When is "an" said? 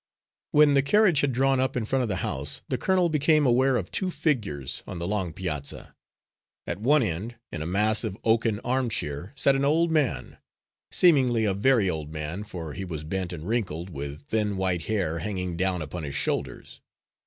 9.55-9.63